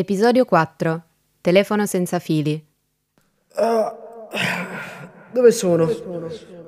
[0.00, 1.02] Episodio 4.
[1.42, 2.64] Telefono senza fili.
[3.56, 3.94] Ah,
[5.30, 5.86] dove sono?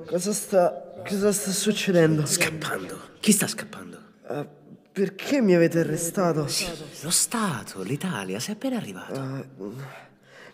[0.05, 2.27] Cosa sta, cosa sta succedendo?
[2.27, 2.95] Scappando.
[3.19, 3.97] Chi sta scappando?
[4.27, 4.45] Ah,
[4.91, 6.41] perché mi avete arrestato?
[6.41, 9.19] Lo Stato, l'Italia, sei appena arrivato.
[9.19, 9.43] Ah,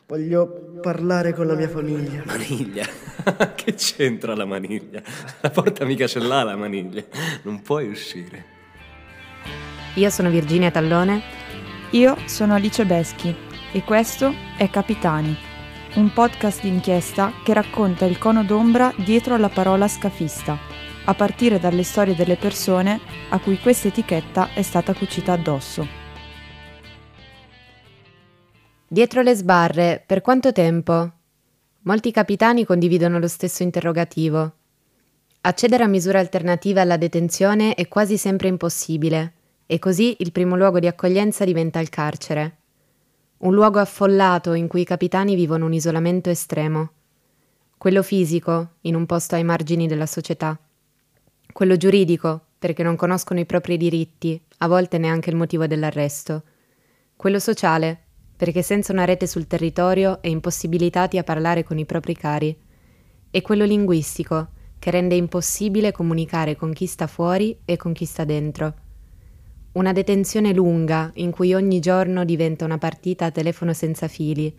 [0.05, 2.23] voglio parlare con la mia famiglia.
[2.25, 2.85] Maniglia?
[3.55, 5.01] che c'entra la maniglia?
[5.41, 7.03] La porta mica ce l'ha la maniglia.
[7.41, 8.45] Non puoi uscire.
[9.95, 11.48] Io sono Virginia Tallone.
[11.93, 13.35] Io sono Alice Beschi
[13.71, 15.35] e questo è Capitani,
[15.95, 20.55] un podcast d'inchiesta che racconta il cono d'ombra dietro alla parola scafista,
[21.05, 22.99] a partire dalle storie delle persone
[23.29, 25.87] a cui questa etichetta è stata cucita addosso.
[28.87, 31.11] Dietro le sbarre, per quanto tempo?
[31.81, 34.53] Molti capitani condividono lo stesso interrogativo.
[35.41, 39.33] Accedere a misure alternative alla detenzione è quasi sempre impossibile
[39.71, 42.57] e così il primo luogo di accoglienza diventa il carcere.
[43.41, 46.89] Un luogo affollato in cui i capitani vivono un isolamento estremo.
[47.77, 50.57] Quello fisico, in un posto ai margini della società.
[51.53, 56.41] Quello giuridico, perché non conoscono i propri diritti, a volte neanche il motivo dell'arresto.
[57.15, 62.15] Quello sociale, perché senza una rete sul territorio è impossibilitati a parlare con i propri
[62.15, 62.57] cari.
[63.29, 64.47] E quello linguistico,
[64.79, 68.87] che rende impossibile comunicare con chi sta fuori e con chi sta dentro.
[69.71, 74.51] Una detenzione lunga in cui ogni giorno diventa una partita a telefono senza fili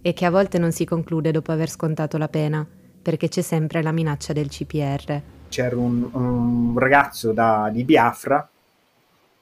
[0.00, 2.64] e che a volte non si conclude dopo aver scontato la pena,
[3.02, 5.20] perché c'è sempre la minaccia del CPR.
[5.48, 8.48] C'era un, un ragazzo da, di Biafra,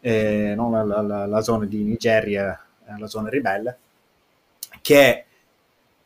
[0.01, 3.77] eh, no, la, la, la, zona di Nigeria, eh, la zona ribelle,
[4.81, 5.25] che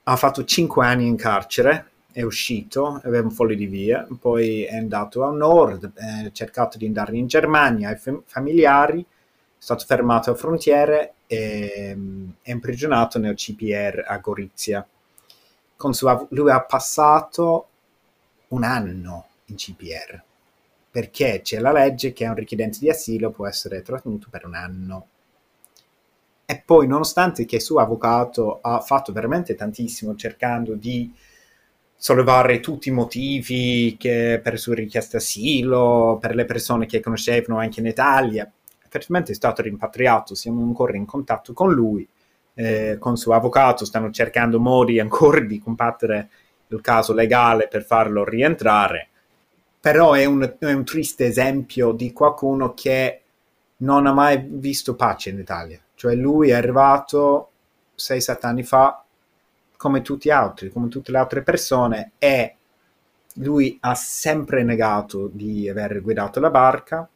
[0.02, 4.74] ha fatto 5 anni in carcere è uscito, aveva un foglio di via, poi è
[4.74, 9.04] andato a nord, ha cercato di andare in Germania ai fam- familiari, è
[9.58, 11.94] stato fermato a frontiere e
[12.40, 14.88] è imprigionato nel CPR a Gorizia.
[15.90, 17.66] Sua, lui ha passato
[18.48, 20.22] un anno in CPR
[20.90, 25.06] perché c'è la legge che un richiedente di asilo può essere trattenuto per un anno.
[26.46, 31.12] E poi, nonostante che il suo avvocato ha fatto veramente tantissimo cercando di
[31.96, 37.80] sollevare tutti i motivi che per sua richiesta asilo, per le persone che conoscevano anche
[37.80, 38.50] in Italia.
[38.84, 42.06] Effettivamente è stato rimpatriato, siamo ancora in contatto con lui,
[42.54, 46.28] eh, con il suo avvocato, stanno cercando modi ancora di combattere
[46.68, 49.08] il caso legale per farlo rientrare,
[49.80, 53.22] però è un, è un triste esempio di qualcuno che
[53.78, 57.50] non ha mai visto pace in Italia, cioè lui è arrivato
[57.96, 59.05] 6-7 anni fa
[59.76, 62.56] come tutti gli altri, come tutte le altre persone, e
[63.36, 67.08] lui ha sempre negato di aver guidato la barca,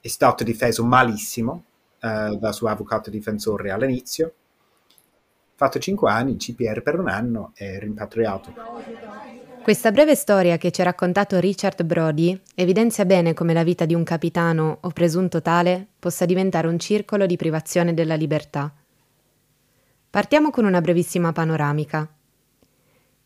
[0.00, 1.64] è stato difeso malissimo
[2.00, 4.32] eh, dal suo avvocato difensore all'inizio,
[5.54, 8.54] fatto 5 anni, CPR per un anno e rimpatriato.
[9.62, 13.94] Questa breve storia che ci ha raccontato Richard Brody evidenzia bene come la vita di
[13.94, 18.72] un capitano o presunto tale possa diventare un circolo di privazione della libertà
[20.10, 22.12] Partiamo con una brevissima panoramica.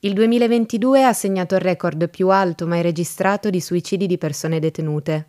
[0.00, 5.28] Il 2022 ha segnato il record più alto mai registrato di suicidi di persone detenute.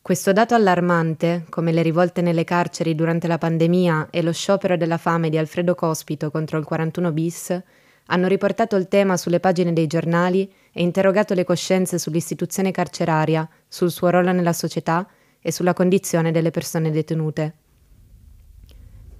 [0.00, 4.96] Questo dato allarmante, come le rivolte nelle carceri durante la pandemia e lo sciopero della
[4.96, 7.62] fame di Alfredo Cospito contro il 41 bis,
[8.06, 13.90] hanno riportato il tema sulle pagine dei giornali e interrogato le coscienze sull'istituzione carceraria, sul
[13.90, 15.06] suo ruolo nella società
[15.42, 17.54] e sulla condizione delle persone detenute.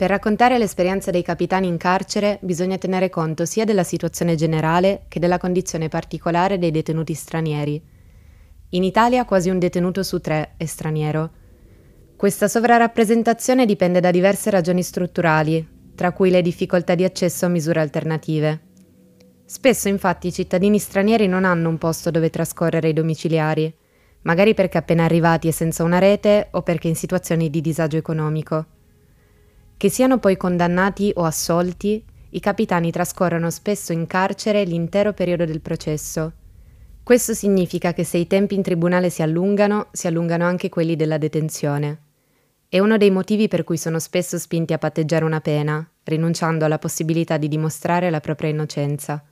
[0.01, 5.21] Per raccontare l'esperienza dei capitani in carcere bisogna tenere conto sia della situazione generale che
[5.21, 7.83] della condizione particolare dei detenuti stranieri.
[8.71, 11.31] In Italia quasi un detenuto su tre è straniero.
[12.17, 17.81] Questa sovrarappresentazione dipende da diverse ragioni strutturali, tra cui le difficoltà di accesso a misure
[17.81, 18.69] alternative.
[19.45, 23.71] Spesso infatti i cittadini stranieri non hanno un posto dove trascorrere i domiciliari,
[24.23, 28.79] magari perché appena arrivati e senza una rete o perché in situazioni di disagio economico.
[29.81, 35.63] Che siano poi condannati o assolti, i capitani trascorrono spesso in carcere l'intero periodo del
[35.63, 36.33] processo.
[37.03, 41.17] Questo significa che se i tempi in tribunale si allungano, si allungano anche quelli della
[41.17, 41.99] detenzione.
[42.69, 46.79] È uno dei motivi per cui sono spesso spinti a patteggiare una pena, rinunciando alla
[46.79, 49.25] possibilità di dimostrare la propria innocenza.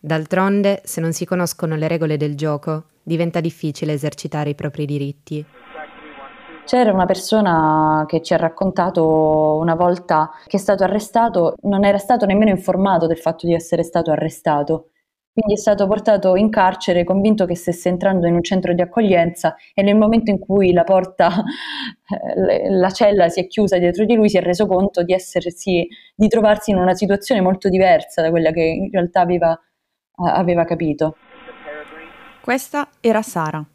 [0.00, 5.46] D'altronde, se non si conoscono le regole del gioco, diventa difficile esercitare i propri diritti.
[6.68, 11.96] C'era una persona che ci ha raccontato una volta che è stato arrestato, non era
[11.96, 14.90] stato nemmeno informato del fatto di essere stato arrestato.
[15.32, 19.54] Quindi è stato portato in carcere convinto che stesse entrando in un centro di accoglienza
[19.72, 21.42] e nel momento in cui la porta,
[22.68, 26.28] la cella si è chiusa dietro di lui si è reso conto di, essersi, di
[26.28, 29.58] trovarsi in una situazione molto diversa da quella che in realtà aveva,
[30.16, 31.16] aveva capito.
[32.42, 33.66] Questa era Sara.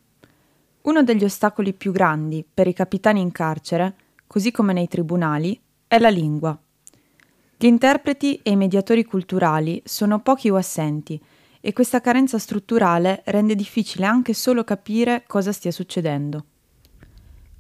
[0.84, 3.96] Uno degli ostacoli più grandi per i capitani in carcere,
[4.28, 5.58] così come nei tribunali,
[5.88, 6.60] è la lingua.
[7.56, 11.18] Gli interpreti e i mediatori culturali sono pochi o assenti
[11.62, 16.44] e questa carenza strutturale rende difficile anche solo capire cosa stia succedendo.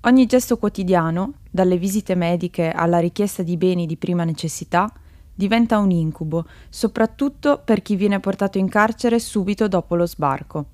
[0.02, 4.92] Ogni gesto quotidiano, dalle visite mediche alla richiesta di beni di prima necessità,
[5.34, 10.73] diventa un incubo, soprattutto per chi viene portato in carcere subito dopo lo sbarco.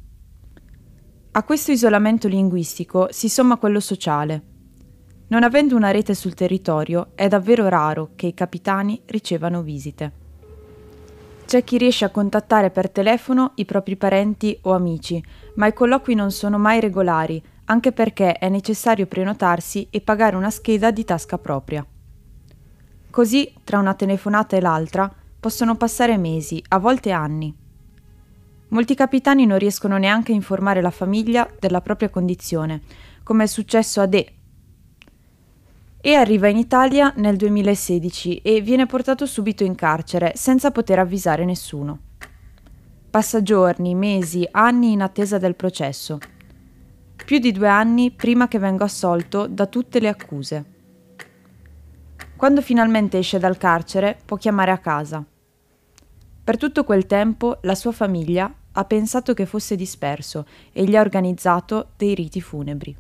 [1.32, 4.42] A questo isolamento linguistico si somma quello sociale.
[5.28, 10.12] Non avendo una rete sul territorio, è davvero raro che i capitani ricevano visite.
[11.46, 15.24] C'è chi riesce a contattare per telefono i propri parenti o amici,
[15.56, 20.50] ma i colloqui non sono mai regolari, anche perché è necessario prenotarsi e pagare una
[20.50, 21.86] scheda di tasca propria.
[23.12, 27.56] Così, tra una telefonata e l'altra, possono passare mesi, a volte anni.
[28.70, 32.82] Molti capitani non riescono neanche a informare la famiglia della propria condizione,
[33.24, 34.34] come è successo a De,
[36.02, 41.44] e arriva in Italia nel 2016 e viene portato subito in carcere senza poter avvisare
[41.44, 42.00] nessuno.
[43.10, 46.20] Passa giorni, mesi, anni in attesa del processo.
[47.26, 50.66] Più di due anni prima che venga assolto da tutte le accuse.
[52.38, 55.24] Quando finalmente esce dal carcere può chiamare a casa.
[56.44, 61.02] Per tutto quel tempo la sua famiglia ha pensato che fosse disperso e gli ha
[61.02, 62.96] organizzato dei riti funebri.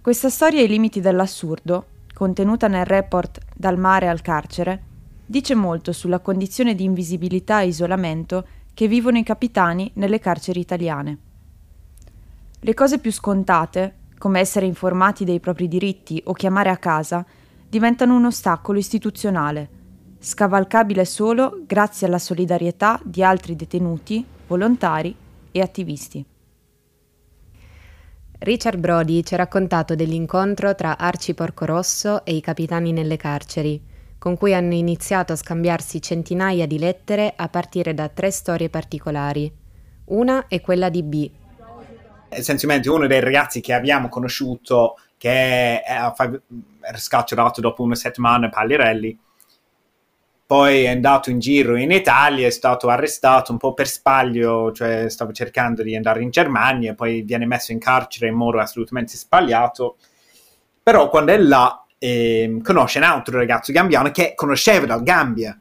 [0.00, 4.82] Questa storia ai limiti dell'assurdo, contenuta nel report Dal mare al carcere,
[5.26, 11.18] dice molto sulla condizione di invisibilità e isolamento che vivono i capitani nelle carceri italiane.
[12.58, 17.24] Le cose più scontate, come essere informati dei propri diritti o chiamare a casa,
[17.68, 19.79] diventano un ostacolo istituzionale,
[20.20, 25.16] scavalcabile solo grazie alla solidarietà di altri detenuti, volontari
[25.50, 26.24] e attivisti.
[28.40, 33.82] Richard Brody ci ha raccontato dell'incontro tra Arci Porcorosso e i capitani nelle carceri,
[34.18, 39.50] con cui hanno iniziato a scambiarsi centinaia di lettere a partire da tre storie particolari.
[40.06, 41.30] Una è quella di B.
[42.28, 46.12] Essenzialmente uno dei ragazzi che abbiamo conosciuto che è,
[46.80, 49.18] è scarcerato dopo una settimana a Pagliarelli
[50.50, 55.08] poi è andato in giro in Italia, è stato arrestato un po' per sbaglio, cioè
[55.08, 59.98] stava cercando di andare in Germania, poi viene messo in carcere in modo assolutamente sbagliato.
[60.82, 65.56] Però quando è là eh, conosce un altro ragazzo gambiano che conosceva dal Gambia.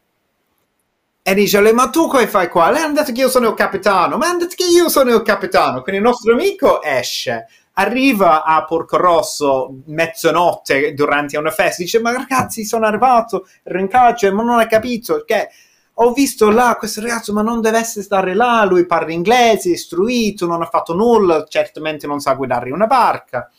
[1.22, 2.72] E dice, ma tu cosa fai qua?
[2.72, 5.22] Lei ha detto che io sono il capitano, ma ha detto che io sono il
[5.22, 5.84] capitano.
[5.84, 7.46] Quindi il nostro amico esce,
[7.80, 13.88] arriva a Porco Rosso mezzanotte durante una festa, dice ma ragazzi sono arrivato, ero in
[13.88, 15.50] carcere, ma non hai capito che
[16.02, 20.46] ho visto là questo ragazzo ma non deve stare là, lui parla inglese, è istruito,
[20.46, 23.50] non ha fatto nulla, certamente non sa guidare una barca.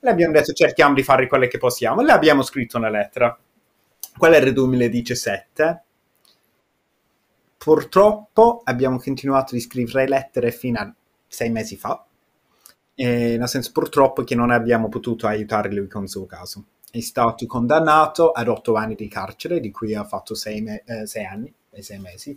[0.00, 3.36] Le abbiamo detto cerchiamo di fare quello che possiamo, le abbiamo scritto una lettera.
[4.16, 5.82] Quella era il 2017.
[7.56, 10.92] Purtroppo abbiamo continuato di scrivere lettere fino a
[11.26, 12.07] sei mesi fa
[13.00, 16.64] eh, nel senso purtroppo che non abbiamo potuto aiutare lui con il suo caso.
[16.90, 21.06] È stato condannato ad otto anni di carcere, di cui ha fatto sei, me- eh,
[21.06, 22.36] sei anni e sei mesi.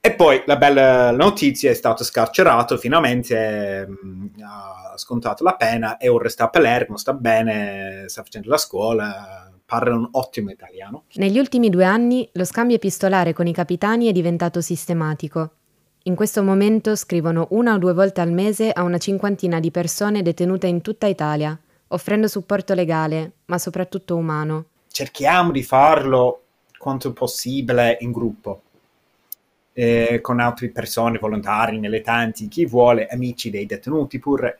[0.00, 5.96] E poi la bella notizia è stato scarcerato, finalmente mh, mm, ha scontato la pena
[5.96, 11.04] e ora sta a Palermo, sta bene, sta facendo la scuola, parla un ottimo italiano.
[11.14, 15.56] Negli ultimi due anni lo scambio epistolare con i capitani è diventato sistematico
[16.04, 20.22] in questo momento scrivono una o due volte al mese a una cinquantina di persone
[20.22, 24.64] detenute in tutta Italia, offrendo supporto legale, ma soprattutto umano.
[24.90, 26.44] Cerchiamo di farlo
[26.78, 28.62] quanto possibile in gruppo,
[29.74, 34.58] eh, con altre persone, volontari, militanti, chi vuole, amici dei detenuti pure,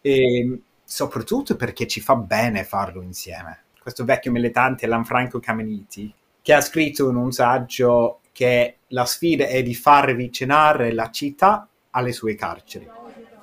[0.00, 3.64] e soprattutto perché ci fa bene farlo insieme.
[3.78, 9.64] Questo vecchio militante, Lanfranco Caminiti, che ha scritto in un saggio che la sfida è
[9.64, 12.88] di far avvicinare la città alle sue carceri.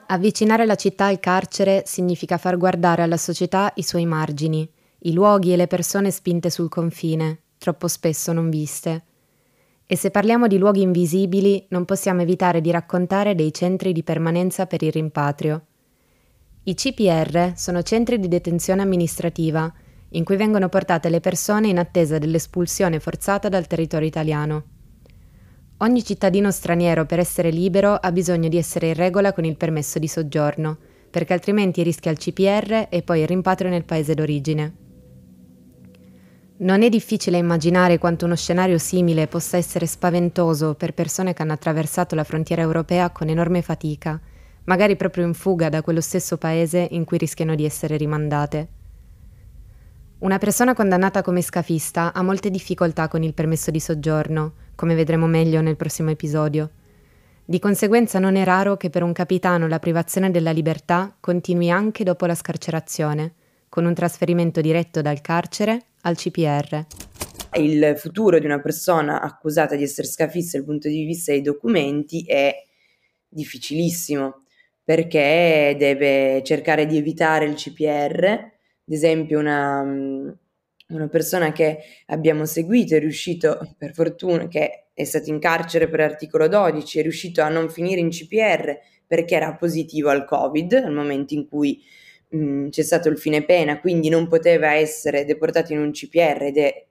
[0.08, 4.66] Avvicinare la città al carcere significa far guardare alla società i suoi margini,
[5.00, 9.04] i luoghi e le persone spinte sul confine, troppo spesso non viste.
[9.86, 14.66] E se parliamo di luoghi invisibili, non possiamo evitare di raccontare dei centri di permanenza
[14.66, 15.66] per il rimpatrio.
[16.64, 19.70] I CPR sono centri di detenzione amministrativa,
[20.12, 24.64] in cui vengono portate le persone in attesa dell'espulsione forzata dal territorio italiano.
[25.80, 30.00] Ogni cittadino straniero per essere libero ha bisogno di essere in regola con il permesso
[30.00, 30.78] di soggiorno,
[31.10, 34.76] perché altrimenti rischia il CPR e poi il rimpatrio nel paese d'origine.
[36.58, 41.52] Non è difficile immaginare quanto uno scenario simile possa essere spaventoso per persone che hanno
[41.52, 44.18] attraversato la frontiera europea con enorme fatica,
[44.64, 48.70] magari proprio in fuga da quello stesso paese in cui rischiano di essere rimandate.
[50.18, 55.28] Una persona condannata come scafista ha molte difficoltà con il permesso di soggiorno, come vedremo
[55.28, 56.70] meglio nel prossimo episodio.
[57.44, 62.06] Di conseguenza non è raro che per un capitano la privazione della libertà continui anche
[62.06, 63.34] dopo la scarcerazione,
[63.68, 66.86] con un trasferimento diretto dal carcere al CPR.
[67.58, 72.24] Il futuro di una persona accusata di essere scafista dal punto di vista dei documenti
[72.26, 72.56] è
[73.28, 74.44] difficilissimo
[74.82, 78.54] perché deve cercare di evitare il CPR.
[78.88, 85.30] Ad esempio, una, una persona che abbiamo seguito è riuscito, per fortuna, che è stato
[85.30, 88.78] in carcere per articolo 12, è riuscito a non finire in CPR
[89.08, 91.84] perché era positivo al Covid al momento in cui
[92.30, 96.58] mh, c'è stato il fine pena, quindi non poteva essere deportato in un CPR ed
[96.58, 96.86] è,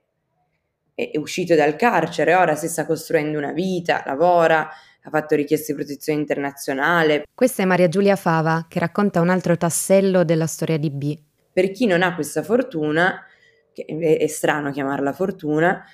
[0.93, 4.69] è, è uscito dal carcere, ora si sta costruendo una vita, lavora,
[5.05, 7.23] ha fatto richieste di protezione internazionale.
[7.33, 11.17] Questa è Maria Giulia Fava che racconta un altro tassello della storia di B.
[11.55, 13.23] Per chi non ha questa fortuna,
[13.71, 13.85] che
[14.19, 15.85] è, strano chiamarla fortuna,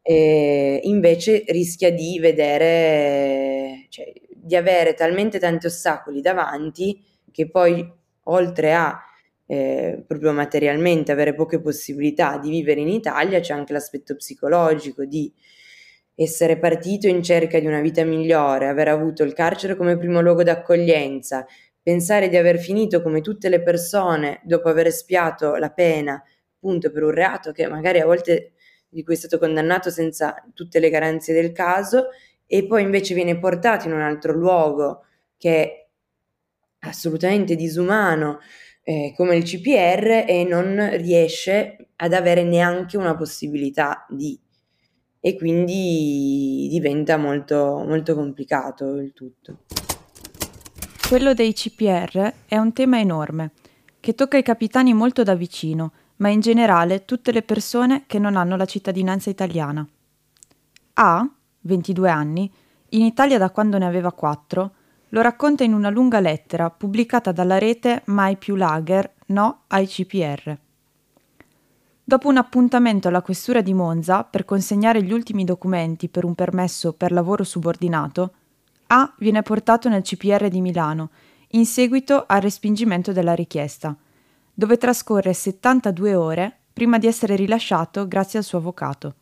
[0.00, 7.84] eh, invece rischia di vedere, cioè, di avere talmente tanti ostacoli davanti che poi
[8.26, 8.96] oltre a
[9.46, 15.32] eh, proprio materialmente avere poche possibilità di vivere in Italia, c'è anche l'aspetto psicologico di
[16.14, 20.44] essere partito in cerca di una vita migliore, aver avuto il carcere come primo luogo
[20.44, 21.44] d'accoglienza,
[21.88, 26.22] pensare di aver finito come tutte le persone dopo aver espiato la pena,
[26.56, 28.52] appunto per un reato che magari a volte
[28.90, 32.08] di cui è stato condannato senza tutte le garanzie del caso
[32.44, 35.06] e poi invece viene portato in un altro luogo
[35.38, 35.88] che
[36.80, 38.40] assolutamente disumano
[38.82, 44.38] eh, come il CPR e non riesce ad avere neanche una possibilità di
[45.20, 49.60] e quindi diventa molto, molto complicato il tutto.
[51.08, 53.52] Quello dei CPR è un tema enorme,
[53.98, 58.36] che tocca i capitani molto da vicino, ma in generale tutte le persone che non
[58.36, 59.88] hanno la cittadinanza italiana.
[60.92, 61.26] A,
[61.60, 62.52] 22 anni,
[62.90, 64.72] in Italia da quando ne aveva 4,
[65.08, 70.58] lo racconta in una lunga lettera pubblicata dalla rete Mai più Lager No ai CPR.
[72.04, 76.92] Dopo un appuntamento alla questura di Monza per consegnare gli ultimi documenti per un permesso
[76.92, 78.32] per lavoro subordinato,
[78.90, 81.10] A viene portato nel CPR di Milano
[81.52, 83.94] in seguito al respingimento della richiesta,
[84.54, 89.14] dove trascorre 72 ore prima di essere rilasciato grazie al suo avvocato.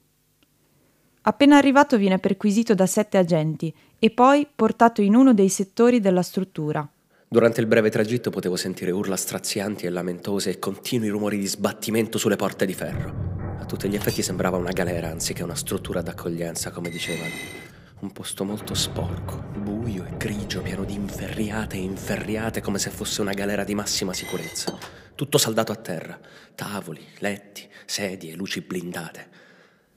[1.23, 6.23] Appena arrivato viene perquisito da sette agenti e poi portato in uno dei settori della
[6.23, 6.88] struttura.
[7.26, 12.18] Durante il breve tragitto potevo sentire urla strazianti e lamentose e continui rumori di sbattimento
[12.18, 13.56] sulle porte di ferro.
[13.58, 17.65] A tutti gli effetti sembrava una galera anziché una struttura d'accoglienza, come dicevano.
[17.98, 23.22] Un posto molto sporco, buio e grigio, pieno di inferriate e inferriate, come se fosse
[23.22, 24.76] una galera di massima sicurezza.
[25.14, 26.20] Tutto saldato a terra.
[26.54, 29.28] Tavoli, letti, sedie, luci blindate.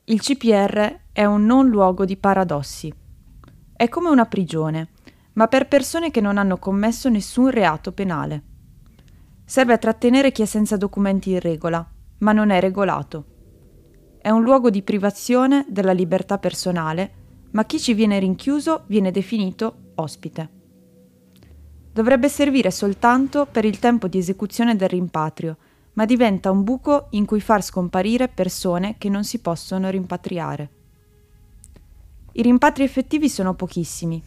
[0.05, 2.91] Il CPR è un non luogo di paradossi.
[3.75, 4.91] È come una prigione,
[5.33, 8.43] ma per persone che non hanno commesso nessun reato penale.
[9.43, 11.85] Serve a trattenere chi è senza documenti in regola,
[12.19, 13.25] ma non è regolato.
[14.21, 17.18] È un luogo di privazione della libertà personale,
[17.51, 20.49] ma chi ci viene rinchiuso viene definito ospite.
[21.91, 25.57] Dovrebbe servire soltanto per il tempo di esecuzione del rimpatrio,
[25.93, 30.69] ma diventa un buco in cui far scomparire persone che non si possono rimpatriare.
[32.33, 34.21] I rimpatri effettivi sono pochissimi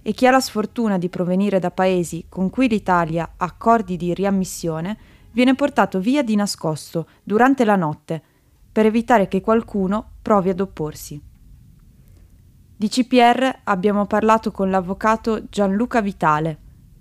[0.00, 4.14] e chi ha la sfortuna di provenire da paesi con cui l'Italia ha accordi di
[4.14, 4.96] riammissione
[5.32, 8.22] viene portato via di nascosto durante la notte
[8.72, 11.20] per evitare che qualcuno provi ad opporsi.
[12.78, 16.58] Di CPR abbiamo parlato con l'avvocato Gianluca Vitale,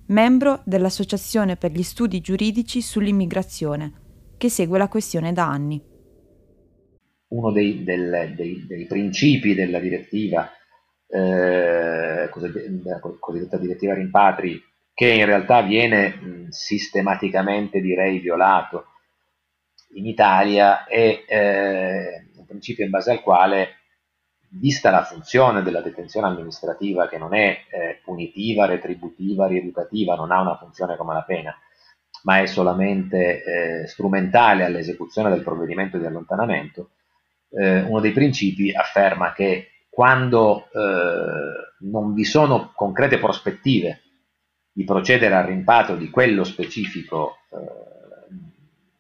[0.08, 5.80] membro dell'Associazione per gli studi giuridici sull'immigrazione che segue la questione da anni.
[7.28, 10.50] Uno dei, del, dei, dei principi della direttiva,
[11.08, 12.28] eh,
[13.20, 14.60] cosiddetta direttiva rimpatri,
[14.96, 18.86] che in realtà viene sistematicamente, direi, violato
[19.94, 23.76] in Italia, è eh, un principio in base al quale
[24.50, 30.42] vista la funzione della detenzione amministrativa che non è eh, punitiva, retributiva, rieducativa, non ha
[30.42, 31.56] una funzione come la pena,
[32.24, 36.92] ma è solamente eh, strumentale all'esecuzione del provvedimento di allontanamento,
[37.52, 44.02] eh, uno dei principi afferma che quando eh, non vi sono concrete prospettive
[44.72, 46.12] di procedere al rimpatrio di eh,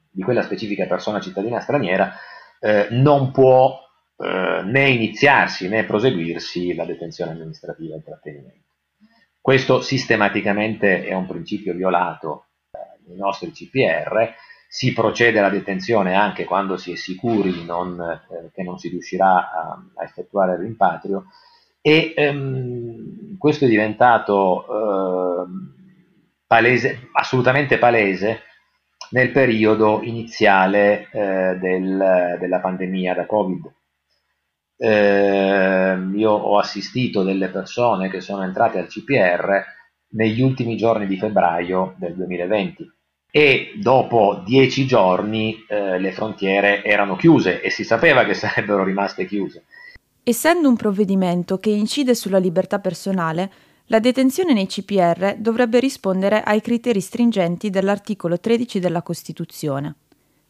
[0.10, 2.14] di quella specifica persona cittadina straniera,
[2.60, 3.87] eh, non può
[4.18, 8.66] eh, né iniziarsi né proseguirsi la detenzione amministrativa e trattenimento.
[9.40, 14.34] Questo sistematicamente è un principio violato eh, nostri CPR,
[14.68, 19.52] si procede alla detenzione anche quando si è sicuri non, eh, che non si riuscirà
[19.52, 21.28] a, a effettuare il rimpatrio
[21.82, 25.48] e ehm, questo è diventato eh,
[26.46, 28.42] palese, assolutamente palese
[29.12, 33.74] nel periodo iniziale eh, del, della pandemia da Covid.
[34.78, 39.64] Eh, io ho assistito delle persone che sono entrate al CPR
[40.10, 42.92] negli ultimi giorni di febbraio del 2020
[43.30, 49.26] e dopo dieci giorni eh, le frontiere erano chiuse e si sapeva che sarebbero rimaste
[49.26, 49.66] chiuse.
[50.24, 53.52] Essendo un provvedimento che incide sulla libertà personale,
[53.86, 59.96] la detenzione nei CPR dovrebbe rispondere ai criteri stringenti dell'articolo 13 della Costituzione,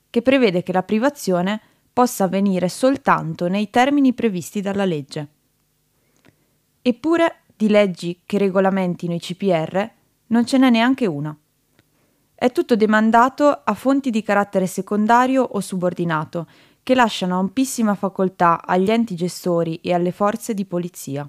[0.10, 1.62] che prevede che la privazione
[1.98, 5.28] possa avvenire soltanto nei termini previsti dalla legge.
[6.80, 9.90] Eppure di leggi che regolamentino i CPR
[10.28, 11.36] non ce n'è neanche una.
[12.36, 16.48] È tutto demandato a fonti di carattere secondario o subordinato,
[16.84, 21.28] che lasciano ampissima facoltà agli enti gestori e alle forze di polizia.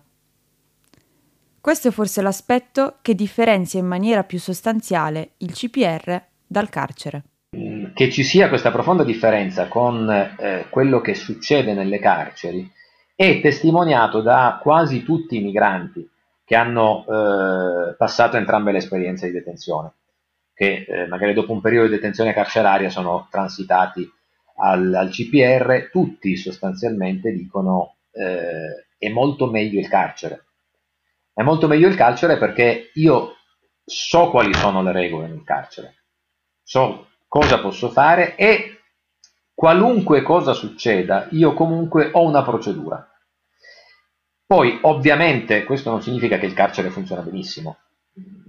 [1.63, 7.25] Questo è forse l'aspetto che differenzia in maniera più sostanziale il CPR dal carcere.
[7.51, 12.71] Che ci sia questa profonda differenza con eh, quello che succede nelle carceri
[13.15, 16.09] è testimoniato da quasi tutti i migranti
[16.45, 19.93] che hanno eh, passato entrambe le esperienze di detenzione
[20.59, 24.11] che eh, magari dopo un periodo di detenzione carceraria sono transitati
[24.57, 30.47] al, al CPR, tutti sostanzialmente dicono eh, è molto meglio il carcere.
[31.33, 33.37] È molto meglio il carcere perché io
[33.85, 36.03] so quali sono le regole nel carcere,
[36.65, 38.81] so cosa posso fare e
[39.55, 43.07] qualunque cosa succeda, io comunque ho una procedura.
[44.47, 47.77] Poi ovviamente questo non significa che il carcere funziona benissimo,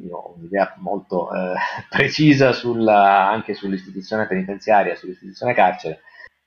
[0.02, 1.56] io ho un'idea molto eh,
[1.90, 6.02] precisa sulla, anche sull'istituzione penitenziaria, sull'istituzione carcere.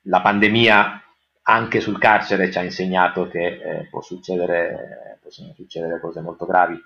[0.06, 1.02] La pandemia
[1.42, 6.78] anche sul carcere ci ha insegnato che eh, può succedere, possono succedere cose molto gravi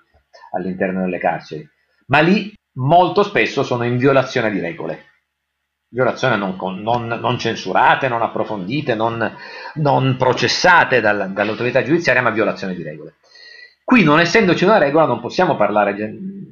[0.51, 1.67] all'interno delle carceri,
[2.07, 5.05] ma lì molto spesso sono in violazione di regole.
[5.89, 9.35] Violazione non, non, non censurate, non approfondite, non,
[9.75, 13.15] non processate dal, dall'autorità giudiziaria, ma violazione di regole.
[13.83, 15.95] Qui, non essendoci una regola, non possiamo parlare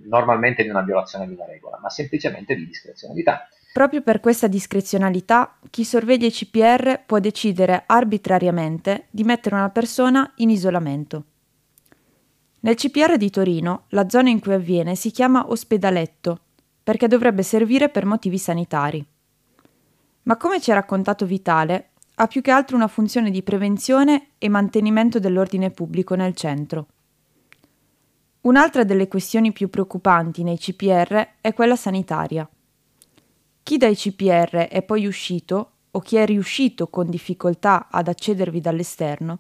[0.08, 3.50] normalmente di una violazione di una regola, ma semplicemente di discrezionalità.
[3.74, 10.32] Proprio per questa discrezionalità, chi sorveglia i CPR può decidere arbitrariamente di mettere una persona
[10.38, 11.24] in isolamento.
[12.62, 16.40] Nel CPR di Torino, la zona in cui avviene si chiama ospedaletto,
[16.82, 19.06] perché dovrebbe servire per motivi sanitari.
[20.26, 24.50] Ma come ci ha raccontato Vitale, ha più che altro una funzione di prevenzione e
[24.50, 26.88] mantenimento dell'ordine pubblico nel centro.
[28.42, 32.48] Un'altra delle questioni più preoccupanti nei CPR è quella sanitaria.
[33.62, 39.40] Chi dai CPR è poi uscito, o chi è riuscito con difficoltà ad accedervi dall'esterno,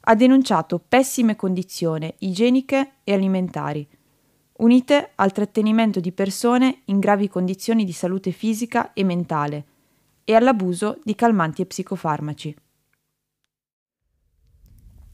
[0.00, 3.86] ha denunciato pessime condizioni igieniche e alimentari,
[4.58, 9.64] unite al trattenimento di persone in gravi condizioni di salute fisica e mentale
[10.28, 12.56] e all'abuso di calmanti e psicofarmaci.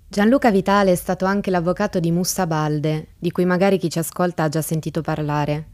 [0.08, 4.44] Gianluca Vitale è stato anche l'avvocato di Mussa Balde, di cui magari chi ci ascolta
[4.44, 5.68] ha già sentito parlare.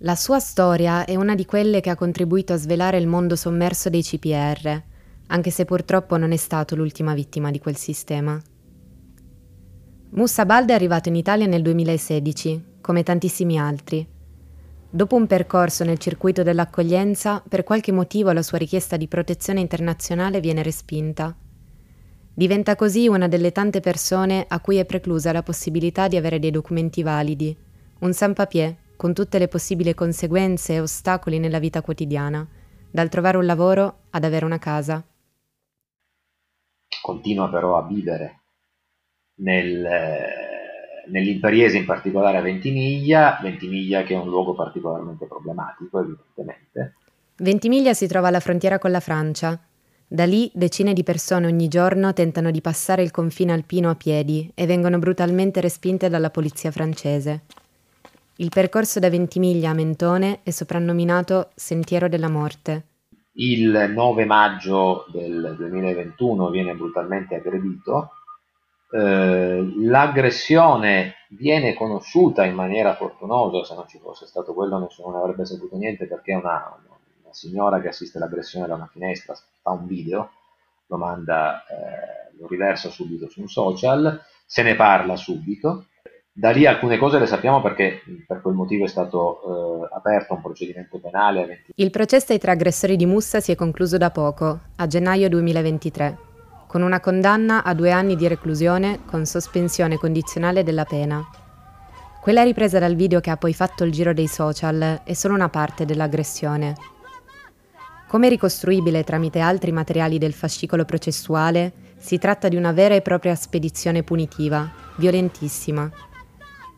[0.00, 3.88] La sua storia è una di quelle che ha contribuito a svelare il mondo sommerso
[3.88, 4.82] dei CPR,
[5.28, 8.40] anche se purtroppo non è stato l'ultima vittima di quel sistema.
[10.10, 14.14] Mussa Balde è arrivato in Italia nel 2016, come tantissimi altri.
[14.96, 20.40] Dopo un percorso nel circuito dell'accoglienza, per qualche motivo la sua richiesta di protezione internazionale
[20.40, 21.36] viene respinta.
[22.32, 26.50] Diventa così una delle tante persone a cui è preclusa la possibilità di avere dei
[26.50, 27.54] documenti validi,
[27.98, 32.48] un sans-papier con tutte le possibili conseguenze e ostacoli nella vita quotidiana,
[32.90, 35.04] dal trovare un lavoro ad avere una casa.
[37.02, 38.44] Continua però a vivere
[39.40, 39.86] nel,
[41.08, 46.94] nell'imperiese, in particolare a Ventimiglia, Ventimiglia che è un luogo particolarmente problematico, evidentemente.
[47.36, 49.60] Ventimiglia si trova alla frontiera con la Francia,
[50.08, 54.48] da lì decine di persone ogni giorno tentano di passare il confine alpino a piedi
[54.54, 57.42] e vengono brutalmente respinte dalla polizia francese.
[58.36, 62.84] Il percorso da Ventimiglia a Mentone è soprannominato Sentiero della Morte.
[63.32, 68.10] Il 9 maggio del 2021 viene brutalmente aggredito
[68.90, 75.22] eh, l'aggressione viene conosciuta in maniera fortunosa, se non ci fosse stato quello nessuno ne
[75.22, 76.78] avrebbe saputo niente perché una,
[77.22, 80.30] una signora che assiste all'aggressione da una finestra fa un video,
[80.86, 85.86] lo manda, eh, lo riversa subito su un social, se ne parla subito,
[86.38, 90.42] da lì alcune cose le sappiamo perché per quel motivo è stato eh, aperto un
[90.42, 91.46] procedimento penale.
[91.46, 91.72] 20...
[91.76, 96.18] Il processo ai tre aggressori di Mussa si è concluso da poco, a gennaio 2023,
[96.66, 101.26] con una condanna a due anni di reclusione con sospensione condizionale della pena.
[102.20, 105.48] Quella ripresa dal video che ha poi fatto il giro dei social è solo una
[105.48, 106.74] parte dell'aggressione.
[108.08, 113.34] Come ricostruibile tramite altri materiali del fascicolo processuale, si tratta di una vera e propria
[113.34, 115.90] spedizione punitiva, violentissima,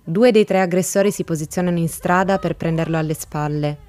[0.08, 3.87] Due dei tre aggressori si posizionano in strada per prenderlo alle spalle.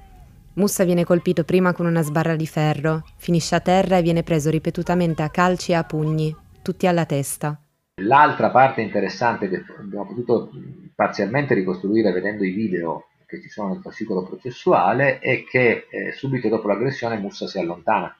[0.60, 4.50] Mussa viene colpito prima con una sbarra di ferro, finisce a terra e viene preso
[4.50, 7.58] ripetutamente a calci e a pugni, tutti alla testa.
[8.02, 10.50] L'altra parte interessante che abbiamo potuto
[10.94, 16.48] parzialmente ricostruire vedendo i video che ci sono nel fascicolo processuale è che eh, subito
[16.48, 18.14] dopo l'aggressione Mussa si allontana,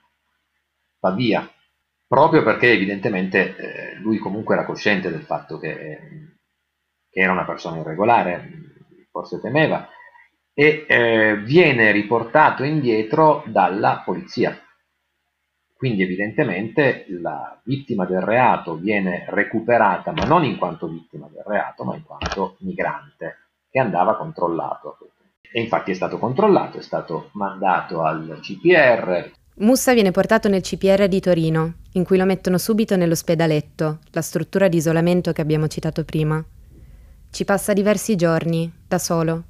[1.01, 1.47] va via,
[2.07, 5.99] proprio perché evidentemente eh, lui comunque era cosciente del fatto che eh,
[7.11, 8.49] che era una persona irregolare,
[9.11, 9.89] forse temeva,
[10.61, 14.61] e eh, viene riportato indietro dalla polizia.
[15.75, 21.85] Quindi evidentemente la vittima del reato viene recuperata, ma non in quanto vittima del reato,
[21.85, 23.39] ma in quanto migrante,
[23.71, 24.99] che andava controllato.
[25.51, 29.33] E infatti è stato controllato, è stato mandato al CPR.
[29.61, 34.69] Mussa viene portato nel CPR di Torino, in cui lo mettono subito nell'ospedaletto, la struttura
[34.69, 36.45] di isolamento che abbiamo citato prima.
[37.31, 39.45] Ci passa diversi giorni, da solo.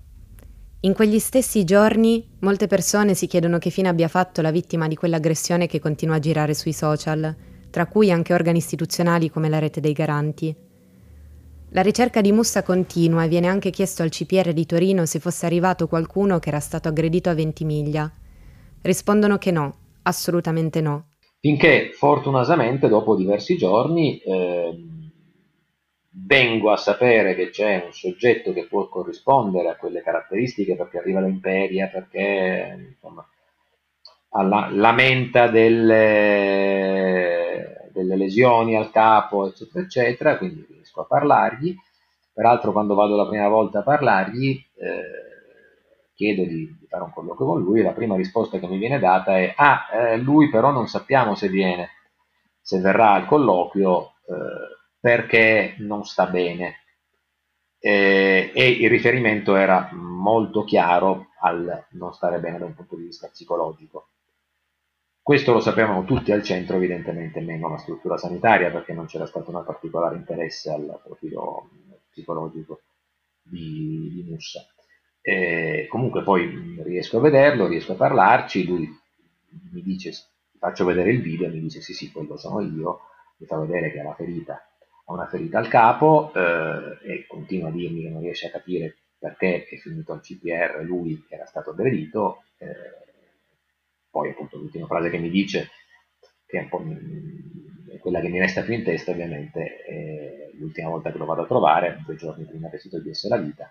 [0.82, 4.94] In quegli stessi giorni molte persone si chiedono che fine abbia fatto la vittima di
[4.94, 7.36] quell'aggressione che continua a girare sui social,
[7.68, 10.56] tra cui anche organi istituzionali come la rete dei garanti.
[11.72, 15.44] La ricerca di Mussa continua e viene anche chiesto al CPR di Torino se fosse
[15.44, 18.10] arrivato qualcuno che era stato aggredito a Ventimiglia.
[18.80, 21.08] Rispondono che no, assolutamente no.
[21.40, 24.78] Finché fortunatamente dopo diversi giorni eh,
[26.26, 31.20] vengo a sapere che c'è un soggetto che può corrispondere a quelle caratteristiche perché arriva
[31.20, 33.26] da Imperia, perché insomma,
[34.30, 36.70] alla, lamenta delle,
[37.92, 41.74] delle, lesioni al capo, eccetera, eccetera, quindi riesco a parlargli.
[42.32, 45.28] Peraltro quando vado la prima volta a parlargli eh,
[46.14, 49.36] chiedo di, di, fare un colloquio con lui la prima risposta che mi viene data
[49.36, 51.90] è ah, eh, lui però non sappiamo se viene,
[52.60, 54.12] se verrà al colloquio.
[54.26, 56.76] Eh, perché non sta bene.
[57.78, 63.04] Eh, e il riferimento era molto chiaro al non stare bene da un punto di
[63.04, 64.08] vista psicologico.
[65.22, 69.50] Questo lo sapevano tutti al centro, evidentemente meno la struttura sanitaria, perché non c'era stato
[69.50, 71.70] un particolare interesse al profilo
[72.10, 72.80] psicologico
[73.42, 74.66] di, di Mussa.
[75.22, 78.88] Eh, comunque poi riesco a vederlo, riesco a parlarci, lui
[79.72, 80.12] mi dice,
[80.58, 83.00] faccio vedere il video, mi dice sì sì, quello sono io,
[83.36, 84.69] mi fa vedere che ha la ferita
[85.10, 88.96] ha una ferita al capo eh, e continua a dirmi che non riesce a capire
[89.18, 92.44] perché è finito al CPR lui era stato aggredito.
[92.58, 92.98] Eh,
[94.08, 95.68] poi appunto l'ultima frase che mi dice,
[96.46, 96.82] che è un po'
[97.92, 101.42] è quella che mi resta più in testa ovviamente, è l'ultima volta che lo vado
[101.42, 103.70] a trovare, due giorni prima che si togliesse la vita,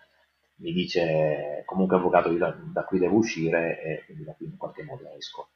[0.57, 4.83] mi dice comunque avvocato da, da qui devo uscire e quindi da qui in qualche
[4.83, 5.49] modo esco.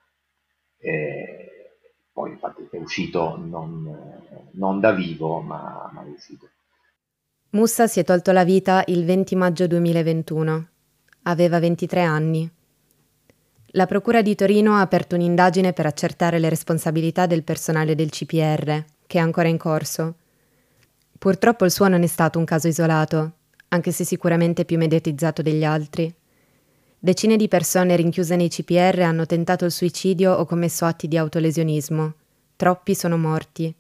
[2.74, 3.96] È uscito non,
[4.54, 6.50] non da vivo, ma, ma è uscito.
[7.52, 10.68] Mussa si è tolto la vita il 20 maggio 2021.
[11.22, 12.52] Aveva 23 anni.
[13.76, 18.84] La Procura di Torino ha aperto un'indagine per accertare le responsabilità del personale del CPR,
[19.06, 20.16] che è ancora in corso.
[21.20, 23.34] Purtroppo il suo non è stato un caso isolato,
[23.68, 26.12] anche se sicuramente più mediatizzato degli altri.
[26.98, 32.16] Decine di persone rinchiuse nei CPR hanno tentato il suicidio o commesso atti di autolesionismo.
[32.56, 33.74] Troppi sono morti.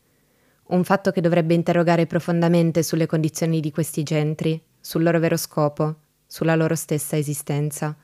[0.65, 5.95] Un fatto che dovrebbe interrogare profondamente sulle condizioni di questi gentri, sul loro vero scopo,
[6.25, 7.95] sulla loro stessa esistenza.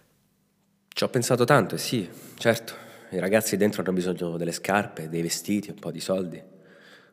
[0.87, 2.73] Ci ho pensato tanto, e sì, certo,
[3.11, 6.41] i ragazzi dentro hanno bisogno delle scarpe, dei vestiti, un po' di soldi,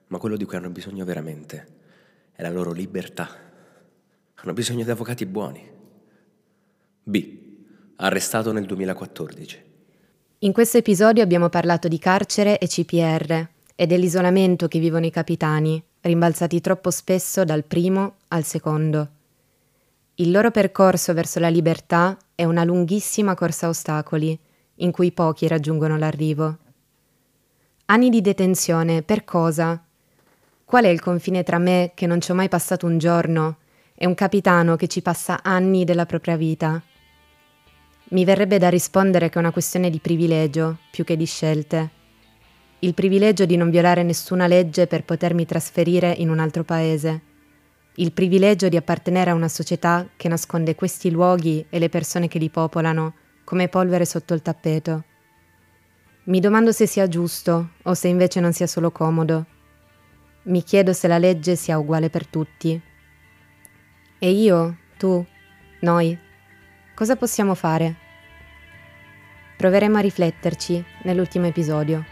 [0.08, 1.74] ma quello di cui hanno bisogno veramente
[2.32, 3.28] è la loro libertà.
[4.34, 5.70] Hanno bisogno di avvocati buoni.
[7.02, 7.44] B
[7.96, 9.65] arrestato nel 2014.
[10.40, 15.82] In questo episodio abbiamo parlato di carcere e CPR e dell'isolamento che vivono i capitani,
[16.02, 19.08] rimbalzati troppo spesso dal primo al secondo.
[20.16, 24.38] Il loro percorso verso la libertà è una lunghissima corsa a ostacoli,
[24.74, 26.58] in cui pochi raggiungono l'arrivo.
[27.86, 29.82] Anni di detenzione, per cosa?
[30.66, 33.56] Qual è il confine tra me, che non ci ho mai passato un giorno,
[33.94, 36.82] e un capitano che ci passa anni della propria vita?
[38.08, 41.90] Mi verrebbe da rispondere che è una questione di privilegio più che di scelte.
[42.78, 47.20] Il privilegio di non violare nessuna legge per potermi trasferire in un altro paese.
[47.96, 52.38] Il privilegio di appartenere a una società che nasconde questi luoghi e le persone che
[52.38, 55.04] li popolano come polvere sotto il tappeto.
[56.24, 59.46] Mi domando se sia giusto o se invece non sia solo comodo.
[60.42, 62.80] Mi chiedo se la legge sia uguale per tutti.
[64.18, 65.24] E io, tu,
[65.80, 66.16] noi,
[66.96, 67.94] cosa possiamo fare?
[69.54, 72.02] Proveremo a rifletterci nell'ultimo episodio.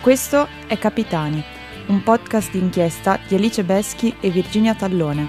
[0.00, 1.44] Questo è Capitani,
[1.88, 5.28] un podcast d'inchiesta di Alice Beschi e Virginia Tallone.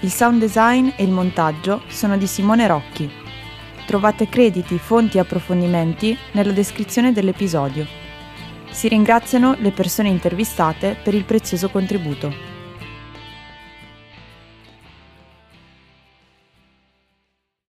[0.00, 3.10] Il sound design e il montaggio sono di Simone Rocchi.
[3.86, 7.86] Trovate crediti, fonti e approfondimenti nella descrizione dell'episodio.
[8.68, 12.55] Si ringraziano le persone intervistate per il prezioso contributo.